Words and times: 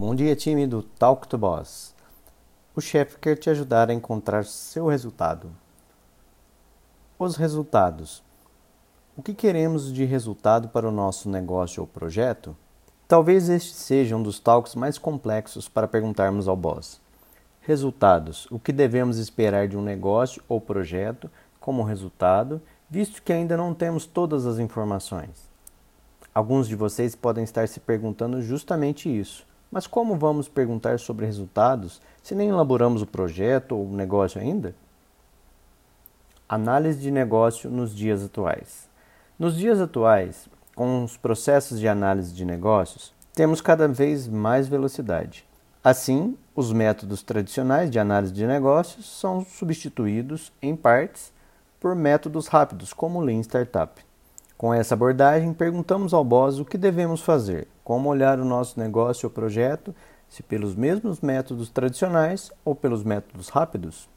Bom 0.00 0.14
dia, 0.14 0.34
time 0.34 0.66
do 0.66 0.82
Talk 0.82 1.28
to 1.28 1.36
Boss. 1.36 1.94
O 2.74 2.80
chefe 2.80 3.18
quer 3.18 3.36
te 3.36 3.50
ajudar 3.50 3.90
a 3.90 3.92
encontrar 3.92 4.46
seu 4.46 4.86
resultado. 4.86 5.50
Os 7.18 7.36
resultados. 7.36 8.22
O 9.14 9.22
que 9.22 9.34
queremos 9.34 9.92
de 9.92 10.06
resultado 10.06 10.70
para 10.70 10.88
o 10.88 10.90
nosso 10.90 11.28
negócio 11.28 11.82
ou 11.82 11.86
projeto? 11.86 12.56
Talvez 13.06 13.50
este 13.50 13.74
seja 13.74 14.16
um 14.16 14.22
dos 14.22 14.40
talks 14.40 14.74
mais 14.74 14.96
complexos 14.96 15.68
para 15.68 15.86
perguntarmos 15.86 16.48
ao 16.48 16.56
boss. 16.56 16.98
Resultados: 17.60 18.46
o 18.50 18.58
que 18.58 18.72
devemos 18.72 19.18
esperar 19.18 19.68
de 19.68 19.76
um 19.76 19.82
negócio 19.82 20.42
ou 20.48 20.62
projeto 20.62 21.30
como 21.60 21.82
resultado, 21.82 22.62
visto 22.88 23.22
que 23.22 23.34
ainda 23.34 23.54
não 23.54 23.74
temos 23.74 24.06
todas 24.06 24.46
as 24.46 24.58
informações. 24.58 25.50
Alguns 26.34 26.66
de 26.66 26.74
vocês 26.74 27.14
podem 27.14 27.44
estar 27.44 27.68
se 27.68 27.80
perguntando 27.80 28.40
justamente 28.40 29.06
isso. 29.06 29.49
Mas 29.70 29.86
como 29.86 30.16
vamos 30.16 30.48
perguntar 30.48 30.98
sobre 30.98 31.26
resultados 31.26 32.02
se 32.22 32.34
nem 32.34 32.48
elaboramos 32.48 33.02
o 33.02 33.06
projeto 33.06 33.76
ou 33.76 33.86
o 33.86 33.96
negócio 33.96 34.40
ainda? 34.40 34.74
Análise 36.48 36.98
de 36.98 37.10
negócio 37.10 37.70
nos 37.70 37.94
dias 37.94 38.24
atuais. 38.24 38.88
Nos 39.38 39.56
dias 39.56 39.80
atuais, 39.80 40.48
com 40.74 41.04
os 41.04 41.16
processos 41.16 41.78
de 41.78 41.86
análise 41.86 42.34
de 42.34 42.44
negócios, 42.44 43.14
temos 43.32 43.60
cada 43.60 43.86
vez 43.86 44.26
mais 44.26 44.66
velocidade. 44.66 45.46
Assim, 45.82 46.36
os 46.54 46.72
métodos 46.72 47.22
tradicionais 47.22 47.90
de 47.90 47.98
análise 47.98 48.32
de 48.32 48.46
negócios 48.46 49.06
são 49.18 49.44
substituídos, 49.44 50.52
em 50.60 50.76
partes, 50.76 51.32
por 51.78 51.94
métodos 51.94 52.48
rápidos 52.48 52.92
como 52.92 53.18
o 53.18 53.22
Lean 53.22 53.40
Startup. 53.40 54.04
Com 54.58 54.74
essa 54.74 54.92
abordagem, 54.94 55.54
perguntamos 55.54 56.12
ao 56.12 56.22
boss 56.22 56.58
o 56.58 56.66
que 56.66 56.76
devemos 56.76 57.22
fazer, 57.22 57.66
como 57.90 58.08
olhar 58.08 58.38
o 58.38 58.44
nosso 58.44 58.78
negócio 58.78 59.26
ou 59.26 59.32
projeto, 59.32 59.92
se 60.28 60.44
pelos 60.44 60.76
mesmos 60.76 61.20
métodos 61.20 61.70
tradicionais 61.70 62.52
ou 62.64 62.72
pelos 62.72 63.02
métodos 63.02 63.48
rápidos. 63.48 64.08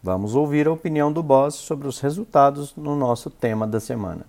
Vamos 0.00 0.36
ouvir 0.36 0.68
a 0.68 0.72
opinião 0.72 1.12
do 1.12 1.20
boss 1.20 1.56
sobre 1.56 1.88
os 1.88 1.98
resultados 1.98 2.76
no 2.76 2.94
nosso 2.94 3.28
tema 3.28 3.66
da 3.66 3.80
semana. 3.80 4.24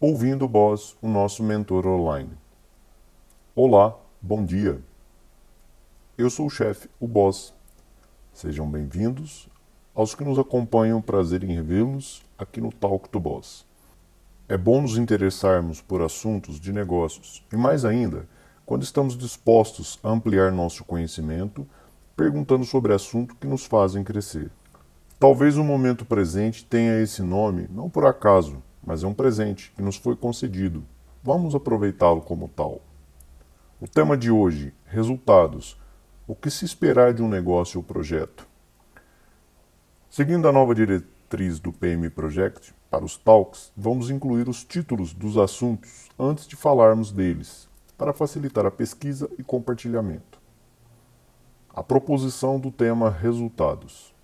Ouvindo 0.00 0.44
o 0.44 0.48
boss, 0.48 0.96
o 1.00 1.06
nosso 1.06 1.40
mentor 1.40 1.86
online. 1.86 2.32
Olá, 3.54 3.94
bom 4.20 4.44
dia. 4.44 4.82
Eu 6.18 6.28
sou 6.28 6.46
o 6.46 6.50
chefe, 6.50 6.90
o 6.98 7.06
boss. 7.06 7.54
Sejam 8.32 8.68
bem-vindos 8.68 9.48
aos 9.94 10.16
que 10.16 10.24
nos 10.24 10.36
acompanham, 10.36 11.00
prazer 11.00 11.44
em 11.44 11.54
revê-los 11.54 12.24
aqui 12.36 12.60
no 12.60 12.72
Talk 12.72 13.08
to 13.08 13.20
Boss. 13.20 13.64
É 14.48 14.56
bom 14.56 14.80
nos 14.80 14.96
interessarmos 14.96 15.80
por 15.80 16.00
assuntos 16.00 16.60
de 16.60 16.72
negócios 16.72 17.44
e, 17.52 17.56
mais 17.56 17.84
ainda, 17.84 18.28
quando 18.64 18.84
estamos 18.84 19.18
dispostos 19.18 19.98
a 20.04 20.08
ampliar 20.08 20.52
nosso 20.52 20.84
conhecimento, 20.84 21.66
perguntando 22.16 22.64
sobre 22.64 22.94
assuntos 22.94 23.36
que 23.40 23.46
nos 23.46 23.64
fazem 23.64 24.04
crescer. 24.04 24.48
Talvez 25.18 25.56
o 25.56 25.64
momento 25.64 26.04
presente 26.04 26.64
tenha 26.64 27.00
esse 27.00 27.22
nome 27.22 27.66
não 27.68 27.90
por 27.90 28.06
acaso, 28.06 28.62
mas 28.86 29.02
é 29.02 29.06
um 29.08 29.14
presente 29.14 29.72
que 29.74 29.82
nos 29.82 29.96
foi 29.96 30.14
concedido. 30.14 30.84
Vamos 31.24 31.56
aproveitá-lo 31.56 32.20
como 32.20 32.46
tal. 32.46 32.80
O 33.80 33.88
tema 33.88 34.16
de 34.16 34.30
hoje: 34.30 34.72
resultados. 34.84 35.76
O 36.24 36.36
que 36.36 36.50
se 36.50 36.64
esperar 36.64 37.12
de 37.12 37.22
um 37.22 37.28
negócio 37.28 37.78
ou 37.78 37.84
projeto? 37.84 38.46
Seguindo 40.08 40.48
a 40.48 40.52
nova 40.52 40.72
diretriz 40.72 41.58
do 41.58 41.72
PM 41.72 42.08
Project, 42.10 42.72
para 42.96 43.04
os 43.04 43.18
talks, 43.18 43.70
vamos 43.76 44.08
incluir 44.08 44.48
os 44.48 44.64
títulos 44.64 45.12
dos 45.12 45.36
assuntos 45.36 46.08
antes 46.18 46.46
de 46.46 46.56
falarmos 46.56 47.12
deles, 47.12 47.68
para 47.98 48.10
facilitar 48.10 48.64
a 48.64 48.70
pesquisa 48.70 49.28
e 49.38 49.42
compartilhamento. 49.42 50.40
A 51.74 51.82
proposição 51.82 52.58
do 52.58 52.70
tema 52.70 53.10
Resultados. 53.10 54.14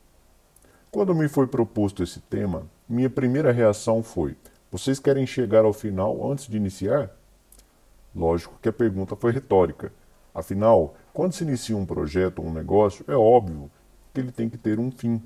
Quando 0.90 1.14
me 1.14 1.28
foi 1.28 1.46
proposto 1.46 2.02
esse 2.02 2.18
tema, 2.20 2.62
minha 2.88 3.10
primeira 3.10 3.52
reação 3.52 4.02
foi: 4.02 4.38
Vocês 4.70 4.98
querem 4.98 5.26
chegar 5.26 5.66
ao 5.66 5.74
final 5.74 6.32
antes 6.32 6.46
de 6.46 6.56
iniciar? 6.56 7.10
Lógico 8.16 8.58
que 8.62 8.70
a 8.70 8.72
pergunta 8.72 9.14
foi 9.14 9.32
retórica. 9.32 9.92
Afinal, 10.34 10.94
quando 11.12 11.34
se 11.34 11.44
inicia 11.44 11.76
um 11.76 11.84
projeto 11.84 12.38
ou 12.38 12.46
um 12.46 12.54
negócio, 12.54 13.04
é 13.06 13.14
óbvio 13.14 13.70
que 14.14 14.20
ele 14.20 14.32
tem 14.32 14.48
que 14.48 14.56
ter 14.56 14.80
um 14.80 14.90
fim, 14.90 15.22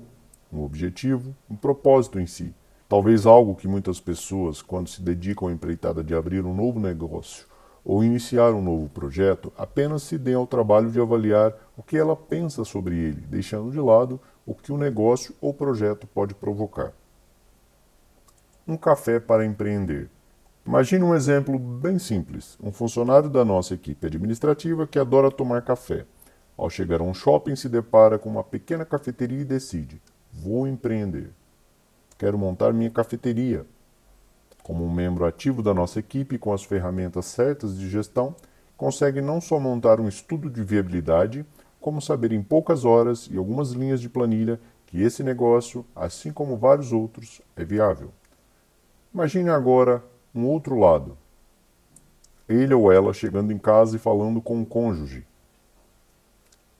um 0.51 0.65
objetivo, 0.65 1.33
um 1.49 1.55
propósito 1.55 2.19
em 2.19 2.27
si. 2.27 2.53
Talvez 2.89 3.25
algo 3.25 3.53
que 3.53 3.67
muitas 3.67 3.99
pessoas, 3.99 4.61
quando 4.61 4.87
se 4.87 5.01
dedicam 5.01 5.49
à 5.49 5.51
empreitada 5.51 6.01
de 6.01 6.15
abrir 6.15 6.45
um 6.45 6.55
novo 6.55 6.79
negócio 6.79 7.45
ou 7.83 8.01
iniciar 8.01 8.53
um 8.53 8.61
novo 8.61 8.87
projeto, 8.87 9.51
apenas 9.57 10.03
se 10.03 10.17
dêem 10.17 10.37
ao 10.37 10.47
trabalho 10.47 10.89
de 10.89 10.99
avaliar 10.99 11.53
o 11.75 11.83
que 11.83 11.97
ela 11.97 12.15
pensa 12.15 12.63
sobre 12.63 12.97
ele, 12.97 13.21
deixando 13.21 13.71
de 13.71 13.79
lado 13.79 14.19
o 14.45 14.55
que 14.55 14.71
o 14.71 14.77
negócio 14.77 15.35
ou 15.41 15.53
projeto 15.53 16.07
pode 16.07 16.33
provocar. 16.33 16.93
Um 18.65 18.77
café 18.77 19.19
para 19.19 19.45
empreender. 19.45 20.09
Imagine 20.65 21.03
um 21.03 21.15
exemplo 21.15 21.59
bem 21.59 21.99
simples: 21.99 22.57
um 22.61 22.71
funcionário 22.71 23.29
da 23.29 23.43
nossa 23.43 23.73
equipe 23.73 24.07
administrativa 24.07 24.87
que 24.87 24.99
adora 24.99 25.31
tomar 25.31 25.61
café. 25.61 26.05
Ao 26.57 26.69
chegar 26.69 27.01
a 27.01 27.03
um 27.03 27.13
shopping, 27.13 27.55
se 27.55 27.67
depara 27.67 28.17
com 28.17 28.29
uma 28.29 28.43
pequena 28.43 28.85
cafeteria 28.85 29.41
e 29.41 29.45
decide: 29.45 30.01
Vou 30.31 30.67
empreender. 30.67 31.31
Quero 32.17 32.37
montar 32.37 32.73
minha 32.73 32.89
cafeteria. 32.89 33.65
Como 34.63 34.83
um 34.83 34.91
membro 34.91 35.25
ativo 35.25 35.61
da 35.61 35.73
nossa 35.73 35.99
equipe 35.99 36.37
com 36.37 36.51
as 36.51 36.63
ferramentas 36.63 37.25
certas 37.25 37.77
de 37.77 37.87
gestão, 37.89 38.35
consegue 38.75 39.21
não 39.21 39.39
só 39.39 39.59
montar 39.59 39.99
um 39.99 40.07
estudo 40.07 40.49
de 40.49 40.63
viabilidade, 40.63 41.45
como 41.79 42.01
saber 42.01 42.31
em 42.31 42.41
poucas 42.41 42.85
horas 42.85 43.29
e 43.31 43.37
algumas 43.37 43.71
linhas 43.71 44.01
de 44.01 44.09
planilha 44.09 44.59
que 44.87 45.01
esse 45.01 45.21
negócio, 45.23 45.85
assim 45.95 46.31
como 46.31 46.57
vários 46.57 46.91
outros, 46.91 47.41
é 47.55 47.63
viável. 47.63 48.11
Imagine 49.13 49.49
agora 49.49 50.03
um 50.33 50.45
outro 50.45 50.77
lado. 50.79 51.17
Ele 52.47 52.73
ou 52.73 52.91
ela 52.91 53.13
chegando 53.13 53.51
em 53.51 53.57
casa 53.57 53.95
e 53.95 53.99
falando 53.99 54.41
com 54.41 54.61
o 54.61 54.65
cônjuge. 54.65 55.25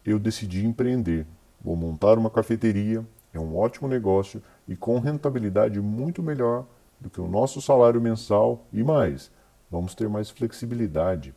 Eu 0.06 0.18
decidi 0.18 0.66
empreender. 0.66 1.28
Vou 1.62 1.76
montar 1.76 2.18
uma 2.18 2.30
cafeteria, 2.30 3.06
é 3.34 3.40
um 3.40 3.58
ótimo 3.58 3.88
negócio 3.88 4.42
e 4.68 4.76
com 4.76 5.00
rentabilidade 5.00 5.80
muito 5.80 6.24
melhor 6.24 6.66
do 7.00 7.10
que 7.10 7.22
o 7.22 7.28
nosso 7.28 7.62
salário 7.62 8.02
mensal 8.02 8.66
e 8.74 8.84
mais, 8.84 9.32
vamos 9.70 9.94
ter 9.94 10.10
mais 10.10 10.30
flexibilidade. 10.30 11.34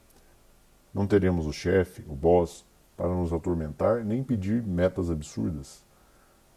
Não 0.92 1.06
teremos 1.06 1.46
o 1.46 1.52
chefe, 1.52 2.04
o 2.08 2.14
boss, 2.14 2.64
para 2.96 3.08
nos 3.08 3.32
atormentar 3.32 4.04
nem 4.04 4.22
pedir 4.22 4.62
metas 4.62 5.10
absurdas. 5.10 5.84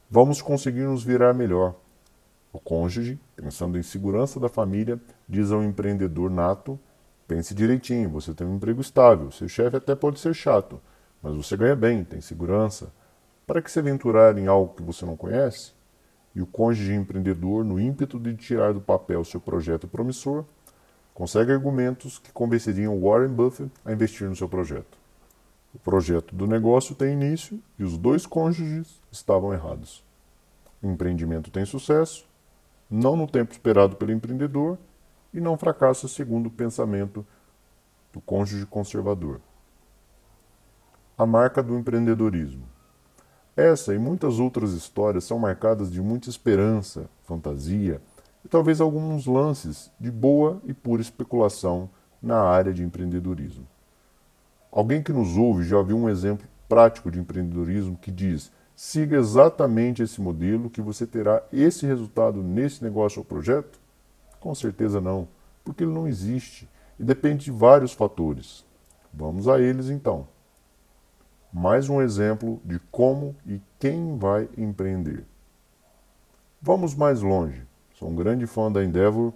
Vamos 0.10 0.42
conseguir 0.42 0.84
nos 0.84 1.04
virar 1.04 1.34
melhor. 1.34 1.76
O 2.52 2.60
cônjuge, 2.60 3.20
pensando 3.36 3.78
em 3.78 3.84
segurança 3.84 4.40
da 4.40 4.48
família, 4.48 5.00
diz 5.28 5.52
ao 5.52 5.64
empreendedor 5.64 6.30
nato: 6.30 6.80
pense 7.28 7.54
direitinho, 7.54 8.10
você 8.10 8.34
tem 8.34 8.46
um 8.46 8.56
emprego 8.56 8.82
estável, 8.82 9.32
seu 9.32 9.48
chefe 9.48 9.78
até 9.78 9.96
pode 9.96 10.20
ser 10.20 10.34
chato, 10.34 10.80
mas 11.22 11.36
você 11.36 11.58
ganha 11.58 11.76
bem, 11.76 12.04
tem 12.04 12.22
segurança 12.22 12.92
para 13.46 13.62
que 13.62 13.72
se 13.72 13.80
aventurar 13.80 14.38
em 14.38 14.48
algo 14.48 14.74
que 14.76 14.84
você 14.84 15.06
não 15.06 15.18
conhece? 15.18 15.74
E 16.36 16.42
o 16.42 16.48
cônjuge 16.48 16.94
empreendedor, 16.94 17.64
no 17.64 17.80
ímpeto 17.80 18.20
de 18.20 18.36
tirar 18.36 18.74
do 18.74 18.82
papel 18.82 19.24
seu 19.24 19.40
projeto 19.40 19.88
promissor, 19.88 20.46
consegue 21.14 21.52
argumentos 21.52 22.18
que 22.18 22.32
convenceriam 22.32 23.00
Warren 23.00 23.30
Buffett 23.34 23.72
a 23.86 23.92
investir 23.92 24.28
no 24.28 24.36
seu 24.36 24.50
projeto. 24.50 24.98
O 25.74 25.80
projeto 25.80 26.36
do 26.36 26.48
negócio 26.48 26.96
tem 26.96 27.14
início 27.14 27.60
e 27.78 27.84
os 27.84 27.98
dois 27.98 28.26
cônjuges 28.26 29.02
estavam 29.12 29.54
errados. 29.54 30.04
O 30.82 30.88
empreendimento 30.88 31.52
tem 31.52 31.66
sucesso, 31.66 32.26
não 32.90 33.16
no 33.16 33.28
tempo 33.28 33.52
esperado 33.52 33.96
pelo 33.96 34.12
empreendedor 34.12 34.78
e 35.34 35.40
não 35.40 35.58
fracassa 35.58 36.08
segundo 36.08 36.48
o 36.48 36.52
pensamento 36.52 37.26
do 38.12 38.22
cônjuge 38.22 38.66
conservador. 38.66 39.42
A 41.18 41.26
marca 41.26 41.64
do 41.64 41.78
empreendedorismo. 41.78 42.73
Essa 43.56 43.94
e 43.94 44.00
muitas 44.00 44.40
outras 44.40 44.72
histórias 44.72 45.26
são 45.26 45.38
marcadas 45.38 45.92
de 45.92 46.02
muita 46.02 46.28
esperança, 46.28 47.08
fantasia 47.24 48.02
e 48.44 48.48
talvez 48.48 48.82
alguns 48.82 49.28
lances 49.28 49.92
de 50.00 50.10
boa 50.10 50.60
e 50.66 50.74
pura 50.74 51.04
especulação 51.04 51.88
na 52.20 52.42
área 52.42 52.74
de 52.74 52.84
empreendedorismo. 52.84 53.68
Alguém 54.72 55.04
que 55.04 55.14
nos 55.14 55.38
ouve 55.38 55.64
já 55.66 55.80
viu 55.84 55.96
um 55.96 56.10
exemplo 56.10 56.48
prático 56.68 57.12
de 57.12 57.20
empreendedorismo 57.20 57.96
que 57.96 58.10
diz: 58.10 58.52
siga 58.76 59.18
exatamente 59.18 60.02
esse 60.02 60.20
modelo 60.20 60.68
que 60.68 60.82
você 60.82 61.06
terá 61.06 61.44
esse 61.54 61.86
resultado 61.86 62.42
nesse 62.42 62.84
negócio 62.84 63.20
ou 63.20 63.26
projeto? 63.26 63.80
Com 64.40 64.56
certeza 64.56 65.00
não, 65.00 65.28
porque 65.64 65.84
ele 65.84 65.94
não 65.94 66.08
existe 66.08 66.68
e 67.00 67.04
depende 67.04 67.46
de 67.46 67.52
vários 67.52 67.94
fatores. 67.94 68.66
Vamos 69.14 69.48
a 69.48 69.60
eles 69.60 69.92
então 69.92 70.33
mais 71.54 71.88
um 71.88 72.02
exemplo 72.02 72.60
de 72.66 72.80
como 72.90 73.36
e 73.46 73.62
quem 73.78 74.18
vai 74.18 74.50
empreender. 74.58 75.24
Vamos 76.60 76.96
mais 76.96 77.22
longe. 77.22 77.62
Sou 77.94 78.10
um 78.10 78.16
grande 78.16 78.48
fã 78.48 78.72
da 78.72 78.84
Endeavor 78.84 79.32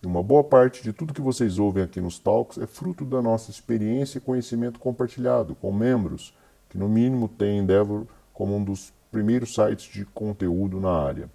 E 0.00 0.06
uma 0.06 0.22
boa 0.22 0.44
parte 0.44 0.80
de 0.80 0.92
tudo 0.92 1.12
que 1.12 1.20
vocês 1.20 1.58
ouvem 1.58 1.82
aqui 1.82 2.00
nos 2.00 2.20
Talks 2.20 2.56
é 2.58 2.68
fruto 2.68 3.04
da 3.04 3.20
nossa 3.20 3.50
experiência 3.50 4.18
e 4.18 4.20
conhecimento 4.20 4.78
compartilhado 4.78 5.56
com 5.56 5.72
membros 5.72 6.32
que, 6.68 6.78
no 6.78 6.88
mínimo, 6.88 7.28
têm 7.28 7.58
Endeavor 7.58 8.06
como 8.32 8.54
um 8.54 8.62
dos 8.62 8.94
primeiros 9.10 9.52
sites 9.52 9.92
de 9.92 10.04
conteúdo 10.04 10.78
na 10.78 10.92
área. 10.92 11.28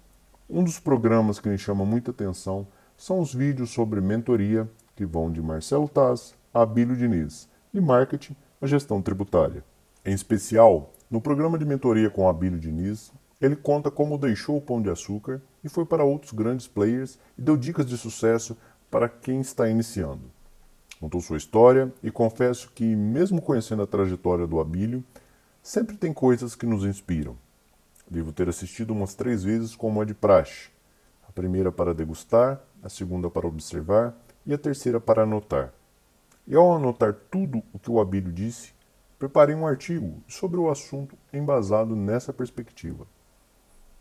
Um 0.48 0.64
dos 0.64 0.80
programas 0.80 1.38
que 1.38 1.48
me 1.48 1.58
chama 1.58 1.84
muita 1.84 2.10
atenção 2.10 2.66
são 2.96 3.20
os 3.20 3.34
vídeos 3.34 3.70
sobre 3.70 4.00
mentoria 4.00 4.66
que 4.96 5.04
vão 5.04 5.30
de 5.30 5.42
Marcelo 5.42 5.88
Taz 5.88 6.34
a 6.54 6.62
Abílio 6.62 6.96
Diniz, 6.96 7.50
de 7.74 7.82
marketing 7.82 8.34
a 8.62 8.66
gestão 8.66 9.02
tributária. 9.02 9.62
Em 10.04 10.12
especial, 10.12 10.92
no 11.08 11.20
programa 11.20 11.56
de 11.56 11.64
mentoria 11.64 12.10
com 12.10 12.28
Abílio 12.28 12.58
Diniz, 12.58 13.12
ele 13.40 13.54
conta 13.54 13.88
como 13.88 14.18
deixou 14.18 14.56
o 14.56 14.60
Pão 14.60 14.82
de 14.82 14.90
Açúcar 14.90 15.40
e 15.62 15.68
foi 15.68 15.84
para 15.86 16.02
outros 16.02 16.32
grandes 16.32 16.66
players 16.66 17.20
e 17.38 17.42
deu 17.42 17.56
dicas 17.56 17.86
de 17.86 17.96
sucesso 17.96 18.56
para 18.90 19.08
quem 19.08 19.40
está 19.40 19.68
iniciando. 19.68 20.22
Contou 20.98 21.20
sua 21.20 21.36
história 21.36 21.92
e 22.02 22.10
confesso 22.10 22.72
que, 22.74 22.84
mesmo 22.96 23.40
conhecendo 23.40 23.82
a 23.82 23.86
trajetória 23.86 24.44
do 24.44 24.58
Abílio, 24.58 25.04
sempre 25.62 25.96
tem 25.96 26.12
coisas 26.12 26.56
que 26.56 26.66
nos 26.66 26.84
inspiram. 26.84 27.36
Devo 28.10 28.32
ter 28.32 28.48
assistido 28.48 28.90
umas 28.90 29.14
três 29.14 29.44
vezes 29.44 29.76
como 29.76 30.02
é 30.02 30.04
de 30.04 30.14
praxe. 30.14 30.70
A 31.28 31.30
primeira 31.30 31.70
para 31.70 31.94
degustar, 31.94 32.60
a 32.82 32.88
segunda 32.88 33.30
para 33.30 33.46
observar 33.46 34.16
e 34.44 34.52
a 34.52 34.58
terceira 34.58 35.00
para 35.00 35.22
anotar. 35.22 35.72
E 36.44 36.56
ao 36.56 36.74
anotar 36.74 37.14
tudo 37.30 37.62
o 37.72 37.78
que 37.78 37.90
o 37.90 38.00
Abílio 38.00 38.32
disse, 38.32 38.71
preparei 39.22 39.54
um 39.54 39.64
artigo 39.64 40.20
sobre 40.26 40.58
o 40.58 40.68
assunto 40.68 41.16
embasado 41.32 41.94
nessa 41.94 42.32
perspectiva. 42.32 43.06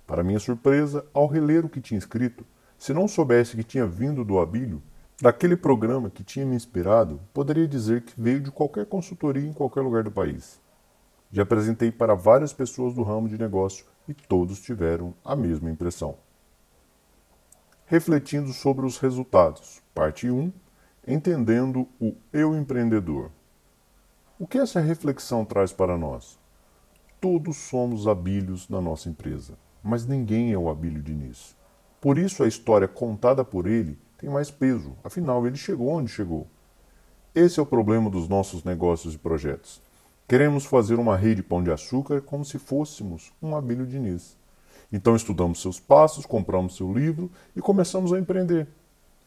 Para 0.08 0.24
minha 0.24 0.40
surpresa, 0.40 1.06
ao 1.14 1.28
reler 1.28 1.64
o 1.64 1.70
que 1.70 1.80
tinha 1.80 2.00
escrito, 2.00 2.44
se 2.76 2.92
não 2.92 3.08
soubesse 3.08 3.56
que 3.56 3.64
tinha 3.64 3.86
vindo 3.86 4.26
do 4.26 4.40
Abílio, 4.40 4.82
daquele 5.22 5.56
programa 5.56 6.10
que 6.10 6.24
tinha 6.24 6.44
me 6.44 6.56
inspirado, 6.56 7.22
poderia 7.32 7.68
dizer 7.68 8.02
que 8.02 8.20
veio 8.20 8.40
de 8.40 8.50
qualquer 8.50 8.88
consultoria 8.88 9.48
em 9.48 9.54
qualquer 9.54 9.82
lugar 9.82 10.04
do 10.04 10.12
país. 10.12 10.60
Já 11.32 11.44
apresentei 11.44 11.92
para 11.92 12.16
várias 12.16 12.52
pessoas 12.52 12.96
do 12.96 13.04
ramo 13.04 13.30
de 13.30 13.38
negócio 13.38 13.86
e 14.08 14.16
todos 14.16 14.60
tiveram 14.60 15.14
a 15.24 15.36
mesma 15.36 15.70
impressão. 15.70 16.18
Refletindo 17.86 18.52
sobre 18.54 18.88
os 18.88 18.98
resultados, 18.98 19.84
parte 19.94 20.32
1, 20.32 20.52
entendendo 21.08 21.88
o 22.00 22.16
eu 22.34 22.56
empreendedor. 22.56 23.30
O 24.42 24.48
que 24.48 24.58
essa 24.58 24.80
reflexão 24.80 25.46
traz 25.46 25.72
para 25.72 25.96
nós? 25.96 26.40
Todos 27.22 27.58
somos 27.58 28.08
abílios 28.08 28.68
na 28.68 28.82
nossa 28.82 29.08
empresa 29.08 29.56
mas 29.84 30.06
ninguém 30.06 30.52
é 30.52 30.58
o 30.58 30.70
Abílio 30.70 31.02
Diniz. 31.02 31.56
Por 32.00 32.18
isso 32.18 32.44
a 32.44 32.48
história 32.48 32.88
contada 32.88 33.44
por 33.44 33.68
ele 33.68 33.98
tem 34.18 34.30
mais 34.30 34.52
peso, 34.52 34.96
afinal 35.04 35.46
ele 35.48 35.58
chegou 35.58 35.90
onde 35.90 36.12
chegou. 36.12 36.48
Esse 37.34 37.60
é 37.60 37.64
o 37.64 37.66
problema 37.66 38.10
dos 38.10 38.28
nossos 38.28 38.64
negócios 38.64 39.16
e 39.16 39.18
projetos. 39.18 39.82
Queremos 40.28 40.66
fazer 40.66 40.96
uma 40.96 41.18
rede 41.18 41.42
pão 41.42 41.64
de 41.64 41.72
açúcar 41.72 42.22
como 42.22 42.46
se 42.46 42.60
fôssemos 42.60 43.32
um 43.42 43.56
Abílio 43.56 43.86
Diniz. 43.86 44.38
Então 44.92 45.16
estudamos 45.16 45.62
seus 45.62 45.80
passos, 45.80 46.26
compramos 46.26 46.76
seu 46.76 46.92
livro 46.94 47.32
e 47.56 47.62
começamos 47.62 48.14
a 48.14 48.20
empreender. 48.20 48.68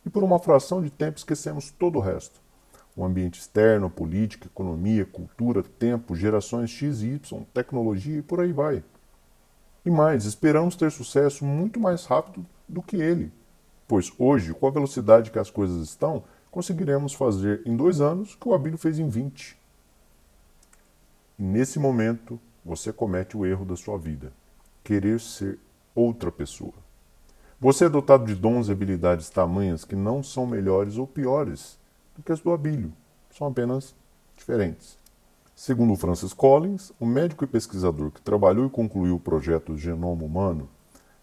E 0.04 0.10
por 0.10 0.22
uma 0.22 0.38
fração 0.38 0.82
de 0.82 0.90
tempo 0.90 1.18
esquecemos 1.18 1.70
todo 1.70 1.96
o 1.96 2.00
resto. 2.00 2.43
O 2.96 3.04
ambiente 3.04 3.40
externo, 3.40 3.90
política, 3.90 4.46
economia, 4.46 5.04
cultura, 5.04 5.62
tempo, 5.62 6.14
gerações 6.14 6.70
X 6.70 7.02
e 7.02 7.08
Y, 7.08 7.44
tecnologia 7.52 8.18
e 8.18 8.22
por 8.22 8.40
aí 8.40 8.52
vai. 8.52 8.84
E 9.84 9.90
mais, 9.90 10.24
esperamos 10.24 10.76
ter 10.76 10.90
sucesso 10.90 11.44
muito 11.44 11.80
mais 11.80 12.06
rápido 12.06 12.46
do 12.68 12.80
que 12.80 12.96
ele, 12.96 13.32
pois 13.86 14.12
hoje, 14.18 14.54
com 14.54 14.66
a 14.66 14.70
velocidade 14.70 15.30
que 15.30 15.38
as 15.38 15.50
coisas 15.50 15.82
estão, 15.88 16.22
conseguiremos 16.50 17.12
fazer 17.12 17.62
em 17.66 17.76
dois 17.76 18.00
anos 18.00 18.34
o 18.34 18.38
que 18.38 18.48
o 18.48 18.54
Abílio 18.54 18.78
fez 18.78 18.98
em 18.98 19.08
20. 19.08 19.58
E 21.38 21.42
nesse 21.42 21.78
momento, 21.78 22.40
você 22.64 22.92
comete 22.92 23.36
o 23.36 23.44
erro 23.44 23.64
da 23.64 23.76
sua 23.76 23.98
vida: 23.98 24.32
querer 24.84 25.20
ser 25.20 25.58
outra 25.94 26.30
pessoa. 26.30 26.72
Você 27.60 27.86
é 27.86 27.88
dotado 27.88 28.24
de 28.24 28.34
dons 28.34 28.68
e 28.68 28.72
habilidades 28.72 29.28
tamanhas 29.28 29.84
que 29.84 29.96
não 29.96 30.22
são 30.22 30.46
melhores 30.46 30.96
ou 30.96 31.06
piores 31.06 31.78
do 32.16 32.22
que 32.22 32.32
as 32.32 32.40
do 32.40 32.52
Abílio, 32.52 32.92
são 33.30 33.46
apenas 33.46 33.94
diferentes. 34.36 34.98
Segundo 35.54 35.94
Francis 35.96 36.32
Collins, 36.32 36.92
o 36.98 37.06
médico 37.06 37.44
e 37.44 37.46
pesquisador 37.46 38.10
que 38.10 38.20
trabalhou 38.20 38.66
e 38.66 38.70
concluiu 38.70 39.16
o 39.16 39.20
projeto 39.20 39.76
Genoma 39.76 40.24
Humano, 40.24 40.68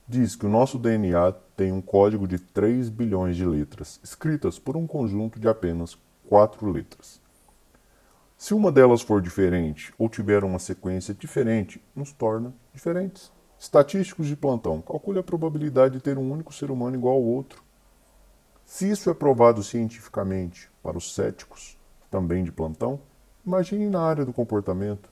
diz 0.08 0.36
que 0.36 0.46
o 0.46 0.50
nosso 0.50 0.80
DNA 0.80 1.34
tem 1.56 1.72
um 1.72 1.82
código 1.82 2.28
de 2.28 2.40
3 2.40 2.90
bilhões 2.90 3.36
de 3.36 3.46
letras, 3.46 4.00
escritas 4.04 4.58
por 4.58 4.78
um 4.78 4.88
conjunto 4.88 5.40
de 5.40 5.48
apenas 5.48 5.98
4 6.28 6.70
letras. 6.72 7.20
Se 8.38 8.54
uma 8.54 8.72
delas 8.72 9.02
for 9.02 9.22
diferente 9.22 9.94
ou 9.98 10.10
tiver 10.10 10.44
uma 10.44 10.60
sequência 10.60 11.14
diferente, 11.14 11.84
nos 11.96 12.12
torna 12.12 12.54
diferentes. 12.74 13.32
Estatísticos 13.60 14.28
de 14.28 14.36
plantão, 14.36 14.82
calcule 14.82 15.20
a 15.20 15.24
probabilidade 15.24 15.96
de 15.96 16.02
ter 16.02 16.18
um 16.18 16.32
único 16.32 16.54
ser 16.54 16.72
humano 16.72 16.96
igual 16.96 17.16
ao 17.16 17.22
outro. 17.22 17.62
Se 18.66 18.90
isso 18.90 19.10
é 19.10 19.14
provado 19.14 19.62
cientificamente 19.62 20.71
para 20.82 20.98
os 20.98 21.14
céticos, 21.14 21.78
também 22.10 22.44
de 22.44 22.52
plantão, 22.52 23.00
Imagine 23.44 23.90
na 23.90 24.02
área 24.02 24.24
do 24.24 24.32
comportamento. 24.32 25.10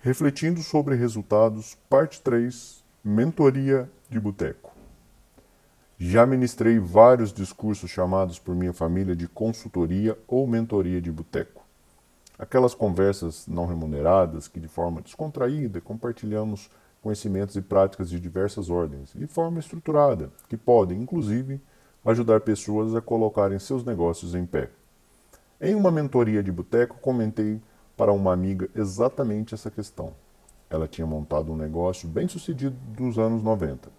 Refletindo 0.00 0.62
sobre 0.62 0.94
resultados, 0.94 1.78
parte 1.88 2.20
3, 2.20 2.84
Mentoria 3.02 3.90
de 4.10 4.20
Boteco. 4.20 4.70
Já 5.96 6.26
ministrei 6.26 6.78
vários 6.78 7.32
discursos 7.32 7.90
chamados 7.90 8.38
por 8.38 8.54
minha 8.54 8.74
família 8.74 9.16
de 9.16 9.26
consultoria 9.26 10.18
ou 10.28 10.46
mentoria 10.46 11.00
de 11.00 11.10
boteco. 11.10 11.64
Aquelas 12.38 12.74
conversas 12.74 13.46
não 13.46 13.64
remuneradas 13.64 14.46
que, 14.46 14.60
de 14.60 14.68
forma 14.68 15.00
descontraída, 15.00 15.80
compartilhamos 15.80 16.68
conhecimentos 17.00 17.56
e 17.56 17.62
práticas 17.62 18.10
de 18.10 18.20
diversas 18.20 18.68
ordens, 18.68 19.12
de 19.14 19.26
forma 19.26 19.58
estruturada, 19.58 20.30
que 20.48 20.56
podem, 20.56 21.00
inclusive, 21.00 21.62
ajudar 22.04 22.40
pessoas 22.40 22.94
a 22.94 23.00
colocarem 23.00 23.58
seus 23.58 23.84
negócios 23.84 24.34
em 24.34 24.44
pé. 24.44 24.70
Em 25.60 25.74
uma 25.74 25.90
mentoria 25.90 26.42
de 26.42 26.50
boteco, 26.50 26.98
comentei 27.00 27.60
para 27.96 28.12
uma 28.12 28.32
amiga 28.32 28.68
exatamente 28.74 29.54
essa 29.54 29.70
questão. 29.70 30.12
Ela 30.68 30.88
tinha 30.88 31.06
montado 31.06 31.52
um 31.52 31.56
negócio 31.56 32.08
bem 32.08 32.26
sucedido 32.26 32.76
dos 32.88 33.18
anos 33.18 33.42
90. 33.42 33.90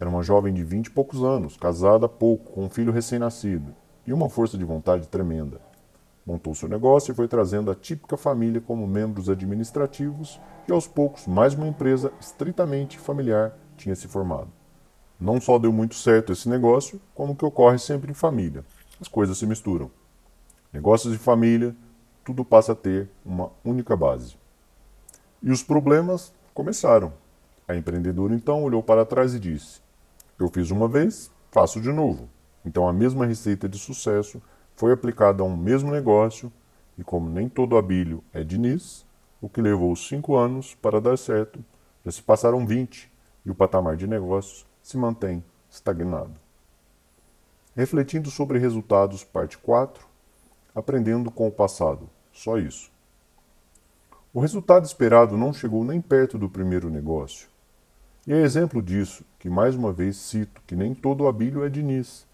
Era 0.00 0.10
uma 0.10 0.22
jovem 0.22 0.52
de 0.52 0.64
vinte 0.64 0.88
e 0.88 0.90
poucos 0.90 1.22
anos, 1.22 1.56
casada 1.56 2.06
há 2.06 2.08
pouco, 2.08 2.52
com 2.52 2.64
um 2.64 2.70
filho 2.70 2.92
recém-nascido 2.92 3.74
e 4.06 4.12
uma 4.12 4.28
força 4.28 4.58
de 4.58 4.64
vontade 4.64 5.08
tremenda. 5.08 5.60
Montou 6.26 6.54
seu 6.54 6.68
negócio 6.68 7.12
e 7.12 7.14
foi 7.14 7.28
trazendo 7.28 7.70
a 7.70 7.74
típica 7.74 8.16
família 8.16 8.60
como 8.60 8.86
membros 8.86 9.30
administrativos 9.30 10.40
e 10.68 10.72
aos 10.72 10.88
poucos 10.88 11.26
mais 11.26 11.54
uma 11.54 11.68
empresa 11.68 12.12
estritamente 12.20 12.98
familiar 12.98 13.56
tinha 13.76 13.94
se 13.94 14.08
formado. 14.08 14.50
Não 15.18 15.40
só 15.40 15.58
deu 15.58 15.72
muito 15.72 15.94
certo 15.94 16.32
esse 16.32 16.48
negócio, 16.48 17.00
como 17.14 17.34
que 17.34 17.44
ocorre 17.44 17.78
sempre 17.78 18.10
em 18.10 18.14
família. 18.14 18.64
As 19.00 19.08
coisas 19.08 19.38
se 19.38 19.46
misturam 19.46 19.90
negócios 20.76 21.12
de 21.12 21.18
família, 21.18 21.74
tudo 22.22 22.44
passa 22.44 22.72
a 22.72 22.74
ter 22.74 23.08
uma 23.24 23.50
única 23.64 23.96
base. 23.96 24.36
E 25.42 25.50
os 25.50 25.62
problemas 25.62 26.34
começaram. 26.52 27.12
A 27.66 27.74
empreendedora 27.74 28.34
então 28.34 28.62
olhou 28.62 28.82
para 28.82 29.06
trás 29.06 29.34
e 29.34 29.40
disse: 29.40 29.80
Eu 30.38 30.48
fiz 30.48 30.70
uma 30.70 30.86
vez, 30.86 31.30
faço 31.50 31.80
de 31.80 31.90
novo. 31.90 32.28
Então 32.64 32.86
a 32.86 32.92
mesma 32.92 33.24
receita 33.24 33.68
de 33.68 33.78
sucesso 33.78 34.42
foi 34.74 34.92
aplicada 34.92 35.42
a 35.42 35.46
um 35.46 35.56
mesmo 35.56 35.90
negócio, 35.90 36.52
e 36.98 37.02
como 37.02 37.30
nem 37.30 37.48
todo 37.48 37.76
abílio 37.76 38.22
é 38.32 38.44
Diniz, 38.44 39.06
o 39.40 39.48
que 39.48 39.62
levou 39.62 39.94
cinco 39.96 40.36
anos 40.36 40.74
para 40.74 41.00
dar 41.00 41.16
certo, 41.16 41.64
já 42.04 42.12
se 42.12 42.22
passaram 42.22 42.66
20 42.66 43.10
e 43.44 43.50
o 43.50 43.54
patamar 43.54 43.96
de 43.96 44.06
negócios 44.06 44.66
se 44.86 44.96
mantém 44.96 45.42
estagnado. 45.68 46.30
Refletindo 47.74 48.30
sobre 48.30 48.56
resultados, 48.56 49.24
parte 49.24 49.58
4, 49.58 50.06
aprendendo 50.72 51.28
com 51.28 51.48
o 51.48 51.50
passado. 51.50 52.08
Só 52.32 52.56
isso. 52.56 52.88
O 54.32 54.38
resultado 54.38 54.84
esperado 54.84 55.36
não 55.36 55.52
chegou 55.52 55.84
nem 55.84 56.00
perto 56.00 56.38
do 56.38 56.48
primeiro 56.48 56.88
negócio. 56.88 57.48
E 58.28 58.32
é 58.32 58.40
exemplo 58.40 58.80
disso 58.80 59.24
que 59.40 59.50
mais 59.50 59.74
uma 59.74 59.92
vez 59.92 60.18
cito 60.18 60.62
que 60.64 60.76
nem 60.76 60.94
todo 60.94 61.26
abílio 61.26 61.64
é 61.64 61.68
Diniz. 61.68 62.24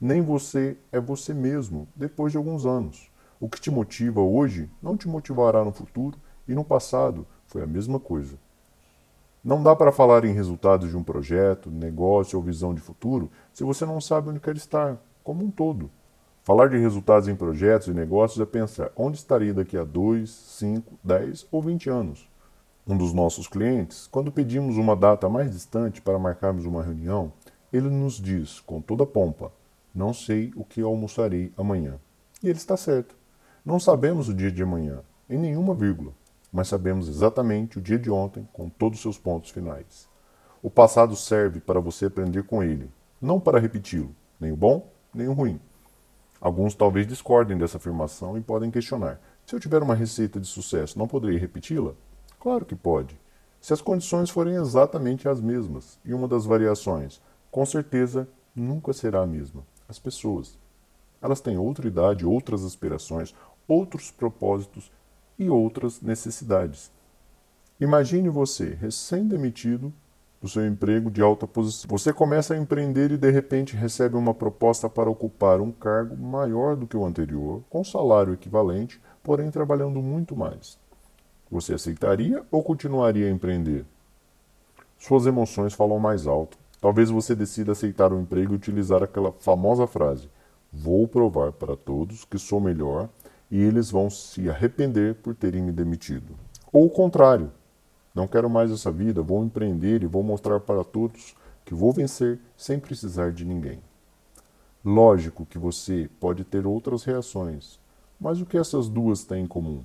Nem 0.00 0.20
você 0.20 0.76
é 0.90 0.98
você 0.98 1.32
mesmo 1.32 1.86
depois 1.94 2.32
de 2.32 2.36
alguns 2.36 2.66
anos. 2.66 3.08
O 3.38 3.48
que 3.48 3.60
te 3.60 3.70
motiva 3.70 4.20
hoje 4.20 4.68
não 4.82 4.96
te 4.96 5.06
motivará 5.06 5.64
no 5.64 5.70
futuro 5.70 6.18
e 6.48 6.52
no 6.52 6.64
passado 6.64 7.24
foi 7.46 7.62
a 7.62 7.66
mesma 7.66 8.00
coisa. 8.00 8.36
Não 9.46 9.62
dá 9.62 9.76
para 9.76 9.92
falar 9.92 10.24
em 10.24 10.32
resultados 10.32 10.90
de 10.90 10.96
um 10.96 11.04
projeto, 11.04 11.70
negócio 11.70 12.36
ou 12.36 12.44
visão 12.44 12.74
de 12.74 12.80
futuro 12.80 13.30
se 13.52 13.62
você 13.62 13.86
não 13.86 14.00
sabe 14.00 14.28
onde 14.28 14.40
quer 14.40 14.56
estar, 14.56 15.00
como 15.22 15.44
um 15.44 15.52
todo. 15.52 15.88
Falar 16.42 16.68
de 16.68 16.76
resultados 16.76 17.28
em 17.28 17.36
projetos 17.36 17.86
e 17.86 17.94
negócios 17.94 18.40
é 18.40 18.44
pensar 18.44 18.90
onde 18.96 19.18
estaria 19.18 19.54
daqui 19.54 19.78
a 19.78 19.84
2, 19.84 20.28
5, 20.28 20.98
10 21.00 21.46
ou 21.52 21.62
20 21.62 21.88
anos. 21.88 22.28
Um 22.84 22.96
dos 22.96 23.12
nossos 23.12 23.46
clientes, 23.46 24.08
quando 24.08 24.32
pedimos 24.32 24.76
uma 24.78 24.96
data 24.96 25.28
mais 25.28 25.52
distante 25.52 26.02
para 26.02 26.18
marcarmos 26.18 26.66
uma 26.66 26.82
reunião, 26.82 27.32
ele 27.72 27.88
nos 27.88 28.14
diz 28.14 28.58
com 28.58 28.80
toda 28.80 29.06
pompa: 29.06 29.52
Não 29.94 30.12
sei 30.12 30.52
o 30.56 30.64
que 30.64 30.82
almoçarei 30.82 31.52
amanhã. 31.56 32.00
E 32.42 32.48
ele 32.48 32.58
está 32.58 32.76
certo. 32.76 33.14
Não 33.64 33.78
sabemos 33.78 34.28
o 34.28 34.34
dia 34.34 34.50
de 34.50 34.64
amanhã, 34.64 35.02
em 35.30 35.38
nenhuma 35.38 35.72
vírgula, 35.72 36.12
mas 36.56 36.68
sabemos 36.68 37.06
exatamente 37.06 37.76
o 37.78 37.82
dia 37.82 37.98
de 37.98 38.10
ontem 38.10 38.48
com 38.50 38.70
todos 38.70 38.96
os 38.96 39.02
seus 39.02 39.18
pontos 39.18 39.50
finais. 39.50 40.08
O 40.62 40.70
passado 40.70 41.14
serve 41.14 41.60
para 41.60 41.80
você 41.80 42.06
aprender 42.06 42.44
com 42.44 42.62
ele, 42.62 42.90
não 43.20 43.38
para 43.38 43.60
repeti-lo, 43.60 44.16
nem 44.40 44.52
o 44.52 44.56
bom, 44.56 44.90
nem 45.12 45.28
o 45.28 45.34
ruim. 45.34 45.60
Alguns 46.40 46.74
talvez 46.74 47.06
discordem 47.06 47.58
dessa 47.58 47.76
afirmação 47.76 48.38
e 48.38 48.40
podem 48.40 48.70
questionar: 48.70 49.20
se 49.44 49.54
eu 49.54 49.60
tiver 49.60 49.82
uma 49.82 49.94
receita 49.94 50.40
de 50.40 50.46
sucesso, 50.46 50.98
não 50.98 51.06
poderei 51.06 51.36
repeti-la? 51.36 51.92
Claro 52.40 52.64
que 52.64 52.74
pode. 52.74 53.20
Se 53.60 53.74
as 53.74 53.82
condições 53.82 54.30
forem 54.30 54.54
exatamente 54.54 55.28
as 55.28 55.42
mesmas 55.42 55.98
e 56.06 56.14
uma 56.14 56.26
das 56.26 56.46
variações, 56.46 57.20
com 57.50 57.66
certeza 57.66 58.26
nunca 58.54 58.94
será 58.94 59.20
a 59.20 59.26
mesma. 59.26 59.62
As 59.86 59.98
pessoas. 59.98 60.58
Elas 61.20 61.42
têm 61.42 61.58
outra 61.58 61.86
idade, 61.86 62.24
outras 62.24 62.64
aspirações, 62.64 63.34
outros 63.68 64.10
propósitos 64.10 64.90
e 65.38 65.50
outras 65.50 66.00
necessidades. 66.00 66.90
Imagine 67.80 68.28
você, 68.28 68.74
recém-demitido 68.80 69.92
do 70.40 70.48
seu 70.48 70.66
emprego 70.66 71.10
de 71.10 71.20
alta 71.20 71.46
posição. 71.46 71.88
Você 71.90 72.12
começa 72.12 72.54
a 72.54 72.56
empreender 72.56 73.10
e 73.10 73.16
de 73.16 73.30
repente 73.30 73.76
recebe 73.76 74.16
uma 74.16 74.32
proposta 74.32 74.88
para 74.88 75.10
ocupar 75.10 75.60
um 75.60 75.72
cargo 75.72 76.16
maior 76.16 76.76
do 76.76 76.86
que 76.86 76.96
o 76.96 77.04
anterior, 77.04 77.62
com 77.68 77.82
salário 77.84 78.32
equivalente, 78.32 79.00
porém 79.22 79.50
trabalhando 79.50 80.00
muito 80.00 80.36
mais. 80.36 80.78
Você 81.50 81.74
aceitaria 81.74 82.44
ou 82.50 82.62
continuaria 82.62 83.26
a 83.26 83.30
empreender? 83.30 83.84
Suas 84.98 85.26
emoções 85.26 85.74
falam 85.74 85.98
mais 85.98 86.26
alto. 86.26 86.58
Talvez 86.80 87.10
você 87.10 87.34
decida 87.34 87.72
aceitar 87.72 88.12
o 88.12 88.20
emprego 88.20 88.52
e 88.52 88.56
utilizar 88.56 89.02
aquela 89.02 89.32
famosa 89.32 89.86
frase: 89.86 90.28
Vou 90.72 91.06
provar 91.06 91.52
para 91.52 91.76
todos 91.76 92.24
que 92.24 92.38
sou 92.38 92.60
melhor 92.60 93.08
e 93.50 93.62
eles 93.62 93.90
vão 93.90 94.10
se 94.10 94.48
arrepender 94.48 95.14
por 95.16 95.34
terem 95.34 95.62
me 95.62 95.72
demitido. 95.72 96.34
Ou 96.72 96.86
o 96.86 96.90
contrário, 96.90 97.52
não 98.14 98.26
quero 98.26 98.48
mais 98.48 98.70
essa 98.70 98.90
vida, 98.90 99.22
vou 99.22 99.44
empreender 99.44 100.02
e 100.02 100.06
vou 100.06 100.22
mostrar 100.22 100.60
para 100.60 100.82
todos 100.82 101.34
que 101.64 101.74
vou 101.74 101.92
vencer 101.92 102.40
sem 102.56 102.78
precisar 102.78 103.32
de 103.32 103.44
ninguém. 103.44 103.80
Lógico 104.84 105.44
que 105.44 105.58
você 105.58 106.08
pode 106.20 106.44
ter 106.44 106.66
outras 106.66 107.04
reações, 107.04 107.78
mas 108.20 108.40
o 108.40 108.46
que 108.46 108.56
essas 108.56 108.88
duas 108.88 109.24
têm 109.24 109.44
em 109.44 109.46
comum? 109.46 109.82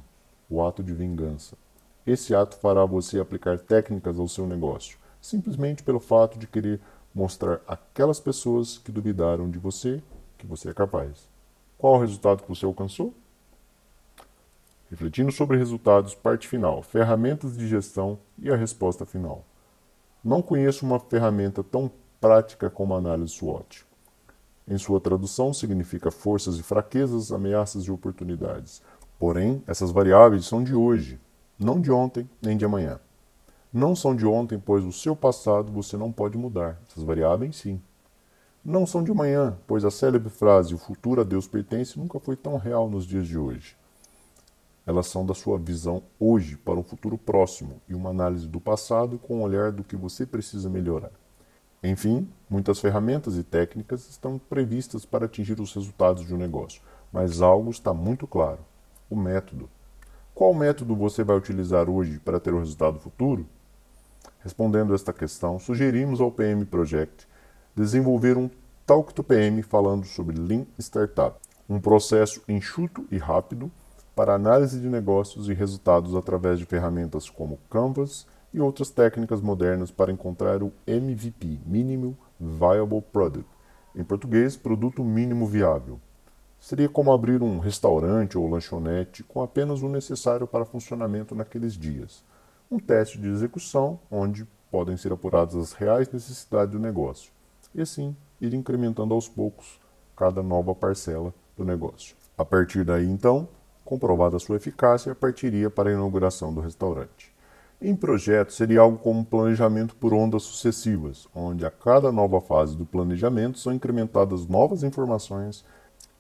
O 0.50 0.64
ato 0.64 0.84
de 0.84 0.94
vingança. 0.94 1.58
Esse 2.06 2.34
ato 2.34 2.56
fará 2.58 2.86
você 2.86 3.20
aplicar 3.20 3.60
técnicas 3.60 4.18
ao 4.18 4.28
seu 4.28 4.48
negócio, 4.48 4.98
simplesmente 5.20 5.84
pelo 5.84 6.00
fato 6.00 6.38
de 6.40 6.48
querer 6.48 6.80
mostrar 7.14 7.62
àquelas 7.68 8.20
pessoas 8.20 8.78
que 8.78 8.92
duvidaram 8.92 9.50
de 9.50 9.60
você 9.60 10.02
que 10.38 10.48
você 10.48 10.70
é 10.70 10.74
capaz. 10.74 11.30
Qual 11.78 11.96
o 11.96 12.00
resultado 12.00 12.44
que 12.44 12.50
você 12.50 12.66
alcançou? 12.66 13.14
Refletindo 14.92 15.32
sobre 15.32 15.58
resultados, 15.58 16.14
parte 16.14 16.50
final, 16.50 16.84
ferramentas 16.84 17.56
de 17.56 17.66
gestão 17.66 18.20
e 18.38 18.52
a 18.52 18.58
resposta 18.58 19.06
final. 19.06 19.46
Não 20.22 20.42
conheço 20.42 20.86
uma 20.86 21.00
ferramenta 21.00 21.64
tão 21.64 21.90
prática 22.20 22.70
como 22.70 22.94
a 22.94 22.98
análise 22.98 23.32
SWOT. 23.32 23.86
Em 24.68 24.78
sua 24.78 25.00
tradução, 25.00 25.54
significa 25.54 26.12
forças 26.12 26.58
e 26.58 26.64
fraquezas, 26.64 27.32
ameaças 27.32 27.86
e 27.86 27.92
oportunidades. 27.92 28.82
Porém, 29.18 29.64
essas 29.66 29.92
variáveis 29.92 30.46
são 30.46 30.62
de 30.62 30.76
hoje, 30.76 31.18
não 31.58 31.80
de 31.80 31.90
ontem 31.90 32.30
nem 32.42 32.58
de 32.58 32.66
amanhã. 32.66 33.00
Não 33.72 33.96
são 33.96 34.14
de 34.14 34.26
ontem, 34.26 34.60
pois 34.60 34.84
o 34.84 34.92
seu 34.92 35.16
passado 35.16 35.72
você 35.72 35.96
não 35.96 36.12
pode 36.12 36.38
mudar. 36.38 36.82
Essas 36.90 37.04
variáveis, 37.04 37.56
sim. 37.56 37.82
Não 38.64 38.86
são 38.86 39.02
de 39.02 39.12
amanhã, 39.12 39.58
pois 39.66 39.86
a 39.86 39.90
célebre 39.90 40.30
frase 40.30 40.76
o 40.76 40.78
futuro 40.78 41.22
a 41.22 41.24
Deus 41.24 41.48
pertence 41.48 41.98
nunca 41.98 42.20
foi 42.20 42.36
tão 42.36 42.58
real 42.58 42.90
nos 42.90 43.06
dias 43.06 43.26
de 43.26 43.38
hoje 43.38 43.80
elas 44.86 45.08
são 45.08 45.26
da 45.26 45.34
sua 45.34 45.58
visão 45.58 46.04
hoje 46.20 46.58
para 46.58 46.80
um 46.80 46.84
futuro 46.84 47.18
próximo 47.18 47.82
e 47.88 47.94
uma 47.94 48.10
análise 48.10 48.48
do 48.48 48.60
passado 48.60 49.20
com 49.20 49.38
um 49.38 49.42
olhar 49.42 49.72
do 49.72 49.84
que 49.84 49.96
você 49.96 50.26
precisa 50.26 50.70
melhorar. 50.70 51.12
Enfim, 51.84 52.28
muitas 52.50 52.80
ferramentas 52.80 53.38
e 53.38 53.44
técnicas 53.44 54.10
estão 54.10 54.38
previstas 54.38 55.06
para 55.06 55.26
atingir 55.26 55.60
os 55.60 55.74
resultados 55.74 56.26
de 56.26 56.34
um 56.34 56.38
negócio, 56.38 56.82
mas 57.12 57.42
algo 57.42 57.72
está 57.72 57.94
muito 57.94 58.28
claro: 58.28 58.60
o 59.10 59.16
método. 59.16 59.70
Qual 60.34 60.54
método 60.54 60.96
você 60.96 61.24
vai 61.24 61.38
utilizar 61.38 61.90
hoje 61.90 62.20
para 62.20 62.40
ter 62.40 62.54
o 62.54 62.60
resultado 62.60 63.00
futuro? 63.00 63.46
Respondendo 64.40 64.96
esta 64.96 65.14
questão, 65.14 65.60
sugerimos 65.60 66.22
ao 66.22 66.32
PM 66.32 66.66
Project 66.66 67.28
desenvolver 67.76 68.38
um 68.38 68.50
Talk 68.86 69.14
to 69.14 69.24
PM 69.24 69.62
falando 69.62 70.06
sobre 70.06 70.38
Lean 70.38 70.66
Startup, 70.80 71.38
um 71.70 71.80
processo 71.80 72.42
enxuto 72.48 73.06
e 73.12 73.18
rápido 73.18 73.72
para 74.16 74.36
análise 74.36 74.80
de 74.80 74.88
negócios 74.88 75.50
e 75.50 75.54
resultados 75.54 76.16
através 76.16 76.60
de 76.60 76.66
ferramentas 76.66 77.30
como 77.30 77.60
Canvas 77.70 78.28
e 78.54 78.60
outras 78.60 78.90
técnicas 78.90 79.42
modernas 79.42 79.92
para 79.92 80.12
encontrar 80.12 80.62
o 80.62 80.74
MVP 80.86 81.60
Minimum 81.66 82.16
Viable 82.40 83.02
Product 83.02 83.62
em 83.96 84.04
português, 84.04 84.56
produto 84.56 85.04
mínimo 85.04 85.46
viável. 85.46 86.00
Seria 86.60 86.88
como 86.88 87.12
abrir 87.12 87.42
um 87.42 87.60
restaurante 87.60 88.38
ou 88.38 88.48
lanchonete 88.48 89.24
com 89.24 89.42
apenas 89.42 89.82
o 89.82 89.90
necessário 89.90 90.48
para 90.48 90.66
funcionamento 90.66 91.36
naqueles 91.36 91.74
dias. 91.74 92.24
Um 92.70 92.80
teste 92.80 93.18
de 93.18 93.28
execução 93.28 94.00
onde 94.10 94.48
podem 94.70 94.96
ser 94.96 95.12
apuradas 95.12 95.56
as 95.56 95.74
reais 95.74 96.10
necessidades 96.12 96.72
do 96.72 96.80
negócio 96.80 97.32
e 97.76 97.82
assim 97.82 98.16
ir 98.40 98.54
incrementando 98.54 99.14
aos 99.14 99.28
poucos 99.28 99.80
cada 100.16 100.42
nova 100.42 100.74
parcela 100.74 101.34
do 101.58 101.66
negócio. 101.66 102.16
A 102.38 102.46
partir 102.46 102.86
daí, 102.86 103.06
então, 103.06 103.48
comprovada 103.92 104.40
sua 104.40 104.56
eficácia, 104.56 105.14
partiria 105.14 105.70
para 105.70 105.90
a 105.90 105.92
inauguração 105.92 106.54
do 106.54 106.62
restaurante. 106.62 107.36
Em 107.82 107.94
projeto, 107.94 108.54
seria 108.54 108.80
algo 108.80 108.98
como 108.98 109.26
planejamento 109.26 109.98
por 109.98 110.14
ondas 110.14 110.44
sucessivas, 110.44 111.28
onde 111.36 111.66
a 111.66 111.70
cada 111.70 112.10
nova 112.10 112.40
fase 112.40 112.78
do 112.78 112.86
planejamento 112.86 113.60
são 113.60 113.74
incrementadas 113.74 114.48
novas 114.48 114.82
informações 114.84 115.66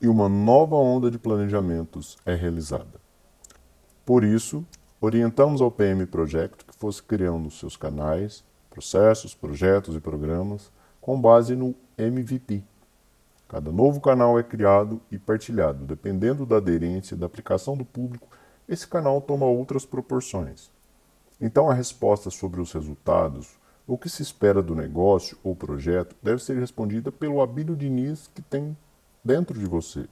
e 0.02 0.10
uma 0.10 0.28
nova 0.28 0.76
onda 0.76 1.10
de 1.10 1.18
planejamentos 1.18 2.18
é 2.26 2.36
realizada. 2.36 3.00
Por 4.06 4.26
isso, 4.26 4.66
orientamos 5.00 5.62
ao 5.62 5.72
PM 5.72 6.06
Project 6.08 6.66
que 6.66 6.76
fosse 6.76 7.02
criando 7.02 7.50
seus 7.50 7.78
canais, 7.78 8.44
processos, 8.70 9.34
projetos 9.34 9.96
e 9.96 10.02
programas 10.02 10.70
com 11.00 11.22
base 11.22 11.56
no 11.56 11.74
MVP, 11.98 12.66
Cada 13.52 13.70
novo 13.70 14.00
canal 14.00 14.40
é 14.40 14.44
criado 14.44 15.02
e 15.12 15.20
partilhado. 15.20 15.84
Dependendo 15.84 16.46
da 16.46 16.56
aderência 16.56 17.16
e 17.16 17.18
da 17.18 17.26
aplicação 17.26 17.76
do 17.76 17.84
público, 17.84 18.30
esse 18.66 18.88
canal 18.88 19.20
toma 19.20 19.46
outras 19.46 19.86
proporções. 19.86 20.72
Então, 21.38 21.70
a 21.70 21.74
resposta 21.74 22.30
sobre 22.30 22.62
os 22.62 22.72
resultados, 22.72 23.60
o 23.86 23.98
que 23.98 24.08
se 24.08 24.22
espera 24.22 24.64
do 24.64 24.74
negócio 24.74 25.38
ou 25.44 25.54
projeto, 25.54 26.16
deve 26.24 26.42
ser 26.42 26.58
respondida 26.58 27.12
pelo 27.12 27.42
Abílio 27.42 27.76
Diniz 27.76 28.30
que 28.34 28.42
tem 28.42 28.78
dentro 29.22 29.60
de 29.60 29.66
você. 29.66 30.08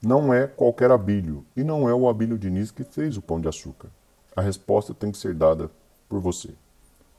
Não 0.00 0.32
é 0.32 0.46
qualquer 0.46 0.92
Abílio 0.92 1.44
e 1.56 1.64
não 1.64 1.88
é 1.88 1.92
o 1.92 2.08
Abílio 2.08 2.38
Diniz 2.38 2.70
que 2.70 2.84
fez 2.84 3.16
o 3.16 3.22
pão 3.22 3.40
de 3.40 3.48
açúcar. 3.48 3.88
A 4.36 4.40
resposta 4.40 4.94
tem 4.94 5.10
que 5.10 5.18
ser 5.18 5.34
dada 5.34 5.68
por 6.08 6.20
você. 6.20 6.54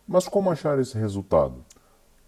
Mas 0.08 0.25
como 0.25 0.50
achar 0.50 0.80
esse 0.80 0.98
resultado? 0.98 1.66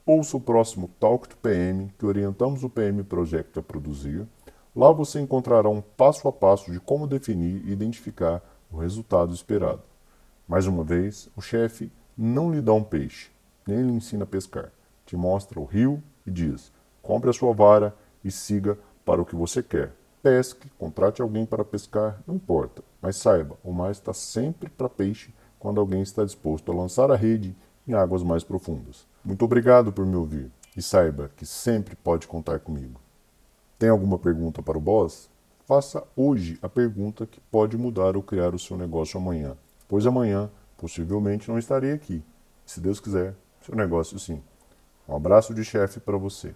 Ouça 0.03 0.36
o 0.36 0.41
próximo 0.41 0.89
Talk 1.00 1.29
to 1.29 1.38
PM 1.38 1.93
que 1.96 2.08
orientamos 2.08 2.63
o 2.63 2.70
PM 2.70 3.03
Project 3.03 3.60
a 3.60 3.62
produzir. 3.62 4.27
Lá 4.75 4.91
você 4.91 5.20
encontrará 5.20 5.70
um 5.70 5.79
passo 5.79 6.27
a 6.27 6.31
passo 6.31 6.72
de 6.72 6.79
como 6.79 7.05
definir 7.05 7.63
e 7.63 7.72
identificar 7.72 8.41
o 8.72 8.77
resultado 8.77 9.31
esperado. 9.31 9.84
Mais 10.48 10.65
uma 10.65 10.84
vez, 10.84 11.29
o 11.38 11.41
chefe 11.41 11.91
não 12.17 12.51
lhe 12.51 12.62
dá 12.62 12.74
um 12.74 12.84
peixe, 12.84 13.29
nem 13.67 13.84
lhe 13.84 13.93
ensina 13.93 14.24
a 14.24 14.27
pescar. 14.27 14.72
Te 15.05 15.15
mostra 15.15 15.60
o 15.60 15.65
rio 15.65 16.01
e 16.25 16.31
diz: 16.31 16.72
compre 17.03 17.29
a 17.29 17.34
sua 17.34 17.53
vara 17.53 17.96
e 18.24 18.31
siga 18.31 18.79
para 19.05 19.22
o 19.22 19.25
que 19.25 19.36
você 19.36 19.62
quer. 19.62 19.93
Pesque, 20.24 20.67
contrate 20.79 21.22
alguém 21.22 21.46
para 21.46 21.63
pescar, 21.63 22.20
não 22.25 22.36
importa. 22.36 22.84
Mas 23.00 23.17
saiba, 23.17 23.55
o 23.63 23.72
mar 23.72 23.91
está 23.91 24.13
sempre 24.13 24.67
para 24.67 24.89
peixe 24.89 25.31
quando 25.60 25.79
alguém 25.79 26.01
está 26.01 26.25
disposto 26.25 26.72
a 26.72 26.75
lançar 26.75 27.12
a 27.12 27.15
rede 27.15 27.55
em 27.88 27.93
águas 27.93 28.24
mais 28.24 28.43
profundas. 28.43 29.10
Muito 29.23 29.45
obrigado 29.45 29.93
por 29.93 30.03
me 30.03 30.15
ouvir 30.15 30.51
e 30.75 30.81
saiba 30.81 31.29
que 31.37 31.45
sempre 31.45 31.95
pode 31.95 32.27
contar 32.27 32.59
comigo. 32.59 32.99
Tem 33.77 33.87
alguma 33.87 34.17
pergunta 34.17 34.63
para 34.63 34.77
o 34.77 34.81
boss? 34.81 35.29
Faça 35.67 36.03
hoje 36.15 36.57
a 36.59 36.67
pergunta 36.67 37.27
que 37.27 37.39
pode 37.39 37.77
mudar 37.77 38.15
ou 38.17 38.23
criar 38.23 38.55
o 38.55 38.59
seu 38.59 38.75
negócio 38.75 39.19
amanhã, 39.19 39.55
pois 39.87 40.07
amanhã 40.07 40.49
possivelmente 40.75 41.49
não 41.49 41.59
estarei 41.59 41.91
aqui. 41.91 42.23
Se 42.65 42.81
Deus 42.81 42.99
quiser, 42.99 43.35
seu 43.63 43.75
negócio 43.75 44.17
sim. 44.17 44.41
Um 45.07 45.15
abraço 45.15 45.53
de 45.53 45.63
chefe 45.63 45.99
para 45.99 46.17
você. 46.17 46.55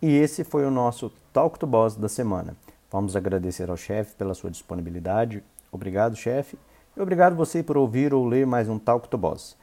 E 0.00 0.16
esse 0.16 0.44
foi 0.44 0.64
o 0.64 0.70
nosso 0.70 1.12
Talk 1.30 1.58
to 1.58 1.66
Boss 1.66 1.94
da 1.94 2.08
semana. 2.08 2.56
Vamos 2.90 3.14
agradecer 3.14 3.68
ao 3.68 3.76
chefe 3.76 4.14
pela 4.14 4.32
sua 4.32 4.50
disponibilidade. 4.50 5.44
Obrigado, 5.70 6.16
chefe. 6.16 6.58
E 6.96 7.00
obrigado 7.00 7.36
você 7.36 7.62
por 7.62 7.76
ouvir 7.76 8.14
ou 8.14 8.26
ler 8.26 8.46
mais 8.46 8.68
um 8.68 8.78
Talk 8.78 9.08
to 9.08 9.18
Boss. 9.18 9.56